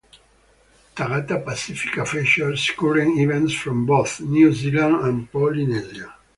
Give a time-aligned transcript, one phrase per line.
[0.95, 6.11] Tagata Pasifika features current events from both New Zealand and Polynesia.